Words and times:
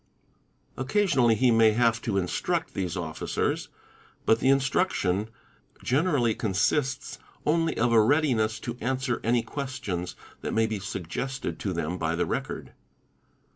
Occasionally 0.77 1.35
he 1.35 1.51
may 1.51 1.73
have 1.73 2.01
to 2.01 2.13
"instruct'' 2.17 2.73
these 2.73 2.97
Officers, 2.97 3.69
but 4.25 4.39
the 4.39 4.49
"instruction" 4.49 5.29
generally 5.83 6.33
consists 6.33 7.19
only 7.45 7.77
of 7.77 7.91
a 7.93 8.01
readiness 8.01 8.59
to 8.61 8.77
answer 8.81 9.21
any 9.23 9.43
questions 9.43 10.15
that 10.41 10.55
may 10.55 10.65
be 10.65 10.79
suggested 10.79 11.59
to 11.59 11.71
them 11.71 11.99
by 11.99 12.15
the 12.15 12.25
record. 12.25 12.71